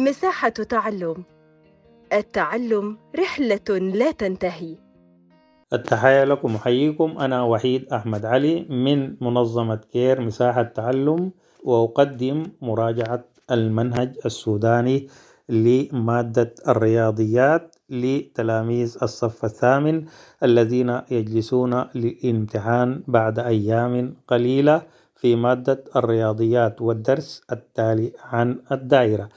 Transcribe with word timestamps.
مساحة 0.00 0.48
تعلم. 0.48 1.24
التعلم 2.12 2.98
رحلة 3.18 3.68
لا 3.70 4.10
تنتهي. 4.10 4.76
التحية 5.72 6.24
لكم 6.24 6.54
أحييكم. 6.54 7.18
أنا 7.18 7.42
وحيد 7.42 7.92
أحمد 7.92 8.24
علي 8.24 8.66
من 8.70 9.16
منظمة 9.20 9.80
كير 9.92 10.20
مساحة 10.20 10.62
تعلم 10.62 11.32
وأقدم 11.64 12.42
مراجعة 12.62 13.24
المنهج 13.50 14.16
السوداني 14.26 15.08
لمادة 15.48 16.54
الرياضيات 16.68 17.76
لتلاميذ 17.90 18.96
الصف 19.02 19.44
الثامن 19.44 20.04
الذين 20.42 21.00
يجلسون 21.10 21.84
للامتحان 21.94 23.02
بعد 23.08 23.38
أيام 23.38 24.16
قليلة 24.28 24.82
في 25.16 25.36
مادة 25.36 25.84
الرياضيات 25.96 26.80
والدرس 26.82 27.42
التالي 27.52 28.12
عن 28.24 28.58
الدائرة. 28.72 29.28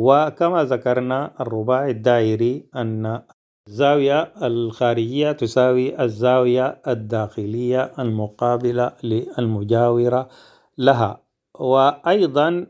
وكما 0.00 0.64
ذكرنا 0.64 1.32
الرباعي 1.40 1.90
الدائري 1.90 2.66
أن 2.76 3.22
الزاوية 3.68 4.32
الخارجية 4.42 5.32
تساوي 5.32 6.02
الزاوية 6.04 6.82
الداخلية 6.88 7.92
المقابلة 7.98 8.92
للمجاورة 9.02 10.28
لها. 10.78 11.20
وأيضا 11.54 12.66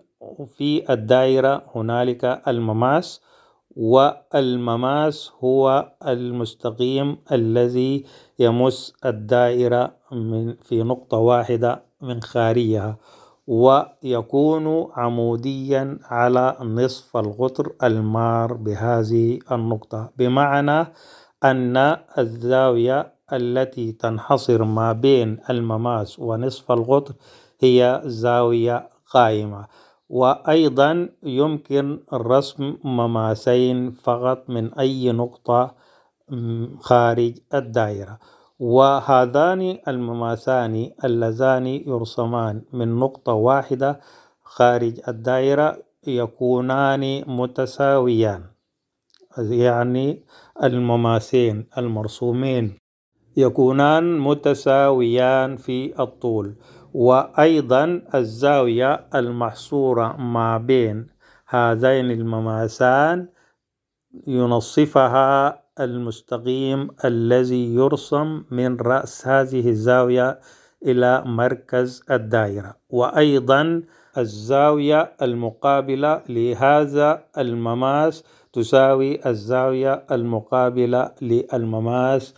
في 0.57 0.93
الدائرة 0.93 1.63
هنالك 1.75 2.43
المماس 2.49 3.21
والمماس 3.77 5.33
هو 5.45 5.93
المستقيم 6.07 7.19
الذي 7.33 8.05
يمس 8.39 8.95
الدائرة 9.05 9.97
من 10.13 10.55
في 10.63 10.83
نقطة 10.83 11.17
واحدة 11.17 11.83
من 12.01 12.23
خارجها. 12.23 12.97
ويكون 13.51 14.91
عموديا 14.97 15.99
على 16.05 16.57
نصف 16.61 17.17
القطر 17.17 17.73
المار 17.83 18.53
بهذه 18.53 19.39
النقطة. 19.53 20.11
بمعنى 20.19 20.87
أن 21.45 21.77
الزاوية 22.19 23.13
التي 23.33 23.93
تنحصر 23.93 24.65
ما 24.65 24.93
بين 24.93 25.39
المماس 25.51 26.19
ونصف 26.19 26.73
القطر 26.73 27.15
هي 27.61 28.03
زاوية 28.05 28.89
قائمة. 29.11 29.67
وأيضا 30.09 31.09
يمكن 31.23 32.01
رسم 32.13 32.77
مماسين 32.85 33.91
فقط 33.91 34.51
من 34.51 34.75
أي 34.75 35.13
نقطة 35.13 35.75
خارج 36.81 37.35
الدائرة. 37.55 38.19
وهذان 38.61 39.79
المماسان 39.89 40.91
اللذان 41.05 41.67
يرسمان 41.67 42.63
من 42.73 42.99
نقطة 42.99 43.33
واحدة 43.33 44.01
خارج 44.43 45.01
الدائرة 45.09 45.77
يكونان 46.07 47.25
متساويان 47.27 48.45
يعني 49.39 50.23
المماسين 50.63 51.67
المرسومين 51.79 52.77
يكونان 53.37 54.19
متساويان 54.19 55.57
في 55.57 56.03
الطول 56.03 56.55
وأيضا 56.95 58.03
الزاوية 58.15 59.07
المحصورة 59.15 60.17
ما 60.17 60.59
بين 60.59 61.07
هذين 61.49 62.11
المماسان 62.11 63.29
ينصفها 64.27 65.63
المستقيم 65.81 66.89
الذي 67.05 67.75
يرسم 67.75 68.45
من 68.51 68.77
رأس 68.77 69.27
هذه 69.29 69.69
الزاوية 69.69 70.41
إلى 70.87 71.23
مركز 71.27 72.03
الدائرة. 72.11 72.77
وأيضا 72.91 73.83
الزاوية 74.19 75.13
المقابلة 75.23 76.23
لهذا 76.29 77.25
المماس 77.39 78.25
تساوي 78.53 79.29
الزاوية 79.29 80.05
المقابلة 80.11 81.11
للمماس 81.23 82.35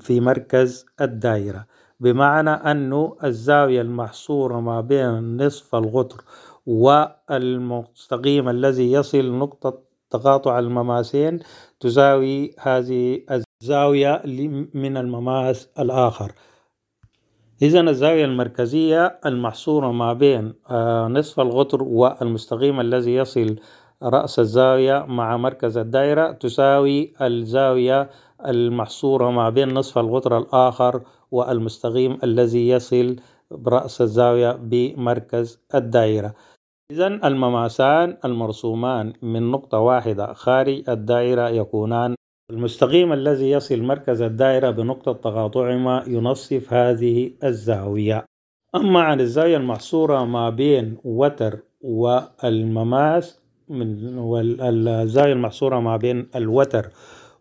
في 0.00 0.20
مركز 0.20 0.86
الدائرة. 1.00 1.66
بمعنى 2.00 2.50
أن 2.50 3.10
الزاوية 3.24 3.80
المحصورة 3.80 4.60
ما 4.60 4.80
بين 4.80 5.46
نصف 5.46 5.74
القطر 5.74 6.24
والمستقيم 6.66 8.48
الذي 8.48 8.92
يصل 8.92 9.32
نقطة 9.32 9.89
تقاطع 10.10 10.58
المماسين 10.58 11.38
تساوي 11.80 12.54
هذه 12.60 13.22
الزاوية 13.62 14.22
من 14.74 14.96
المماس 14.96 15.68
الآخر. 15.78 16.32
إذا 17.62 17.80
الزاوية 17.80 18.24
المركزية 18.24 19.20
المحصورة 19.26 19.92
ما 19.92 20.12
بين 20.12 20.54
نصف 21.18 21.40
القطر 21.40 21.82
والمستقيم 21.82 22.80
الذي 22.80 23.14
يصل 23.14 23.56
رأس 24.02 24.38
الزاوية 24.38 25.04
مع 25.08 25.36
مركز 25.36 25.78
الدائرة 25.78 26.32
تساوي 26.32 27.12
الزاوية 27.22 28.10
المحصورة 28.46 29.30
ما 29.30 29.50
بين 29.50 29.74
نصف 29.74 29.98
القطر 29.98 30.38
الآخر 30.38 31.02
والمستقيم 31.30 32.18
الذي 32.24 32.68
يصل 32.68 33.16
برأس 33.50 34.00
الزاوية 34.00 34.52
بمركز 34.52 35.58
الدائرة. 35.74 36.34
إذا 36.90 37.06
المماسان 37.06 38.16
المرسومان 38.24 39.12
من 39.22 39.50
نقطة 39.50 39.78
واحدة. 39.78 40.32
خارج 40.32 40.90
الدائرة 40.90 41.48
يكونان 41.48 42.14
المستقيم 42.50 43.12
الذي 43.12 43.50
يصل 43.50 43.82
مركز 43.82 44.22
الدائرة 44.22 44.70
بنقطة 44.70 45.12
تقاطعهما 45.12 46.04
ينصف 46.06 46.72
هذه 46.72 47.30
الزاوية. 47.44 48.24
أما 48.74 49.00
عن 49.00 49.20
الزاوية 49.20 49.56
المحصورة 49.56 50.24
ما 50.24 50.50
بين 50.50 50.96
وتر 51.04 51.58
والمماس 51.80 53.40
من 53.68 54.18
والزاوية 54.18 55.32
المحصورة 55.32 55.80
ما 55.80 55.96
بين 55.96 56.28
الوتر 56.36 56.90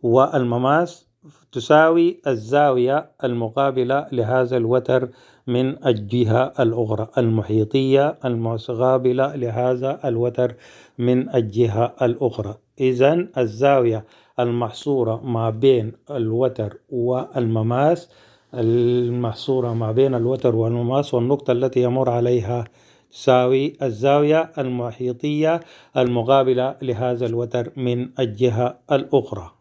والمماس 0.03 1.08
تساوي 1.52 2.19
الزاوية 2.28 3.12
المقابلة 3.24 4.07
لهذا 4.12 4.57
الوتر 4.57 5.09
من 5.47 5.85
الجهة 5.88 6.53
الأخرى 6.59 7.07
المحيطية 7.18 8.18
المقابلة 8.25 9.35
لهذا 9.35 10.00
الوتر 10.06 10.56
من 10.97 11.35
الجهة 11.35 11.96
الأخرى. 12.02 12.56
إذا 12.80 13.28
الزاوية 13.38 14.06
المحصورة 14.40 15.22
ما 15.24 15.50
بين 15.50 15.91
الوتر 16.12 16.78
والمماس 16.90 18.09
المحصورة 18.53 19.74
ما 19.74 19.91
بين 19.91 20.16
الوتر 20.16 20.56
والمماس 20.56 21.13
والنقطة 21.13 21.51
التي 21.51 21.81
يمر 21.84 22.09
عليها 22.09 22.63
تساوي 23.12 23.74
الزاوية 23.81 24.51
المحيطية 24.57 25.59
المقابلة 25.97 26.75
لهذا 26.81 27.25
الوتر 27.25 27.72
من 27.78 28.09
الجهة 28.19 28.78
الأخرى. 28.91 29.58